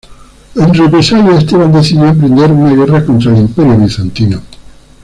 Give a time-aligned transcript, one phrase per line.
[0.55, 4.41] En represalia, Esteban decidió emprender una guerra contra el Imperio bizantino.